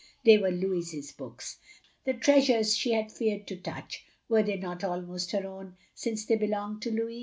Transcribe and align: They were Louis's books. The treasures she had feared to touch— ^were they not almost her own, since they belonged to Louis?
They 0.25 0.39
were 0.39 0.49
Louis's 0.49 1.11
books. 1.11 1.59
The 2.05 2.13
treasures 2.15 2.75
she 2.75 2.93
had 2.93 3.11
feared 3.11 3.45
to 3.45 3.55
touch— 3.55 4.03
^were 4.31 4.43
they 4.43 4.57
not 4.57 4.83
almost 4.83 5.29
her 5.31 5.45
own, 5.45 5.77
since 5.93 6.25
they 6.25 6.37
belonged 6.37 6.81
to 6.81 6.91
Louis? 6.91 7.19